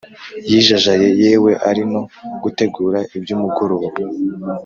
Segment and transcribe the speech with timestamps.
[0.49, 2.01] yijajaye yewe ari no
[2.43, 3.89] gutegura ibyumugoroba.